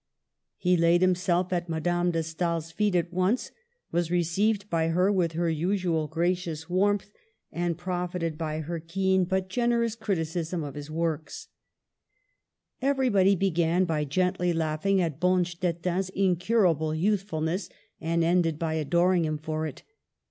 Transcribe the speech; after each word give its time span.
He 0.57 0.77
laid 0.77 1.01
himself 1.01 1.53
at 1.53 1.69
Madame 1.69 2.09
de 2.09 2.23
Stael's 2.23 2.71
feet 2.71 2.95
at 2.95 3.13
once, 3.13 3.51
was 3.91 4.09
received 4.09 4.67
by 4.67 4.87
her 4.87 5.11
with 5.11 5.33
her 5.33 5.47
usual 5.47 6.07
gra 6.07 6.33
cious 6.33 6.67
warmth, 6.67 7.11
and 7.51 7.77
profited 7.77 8.35
by 8.35 8.61
her 8.61 8.79
keen 8.79 9.25
but 9.25 9.47
gen 9.47 9.69
Digitized 9.69 9.69
by 9.69 9.69
VjOOQIC 9.69 9.69
120 9.69 9.69
MADAME 9.69 9.69
DE 9.69 9.85
STAML. 9.85 9.85
erous 9.85 9.99
criticism 10.03 10.63
of 10.63 10.73
his 10.73 10.89
works. 10.91 11.47
Everybody 12.81 13.35
began 13.35 13.85
by 13.85 14.03
gently 14.03 14.53
laughing 14.53 14.99
at 14.99 15.19
Bonstetten's 15.19 16.09
incurable 16.09 16.95
youthfulness, 16.95 17.69
and 17.99 18.23
ended 18.23 18.57
by 18.57 18.73
adoring 18.73 19.23
him 19.25 19.37
for 19.37 19.67
it. 19.67 19.83